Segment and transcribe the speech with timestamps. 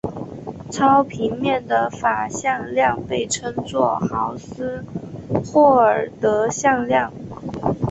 [0.71, 4.83] 超平面的法向量被称作豪斯
[5.53, 7.13] 霍尔德向量。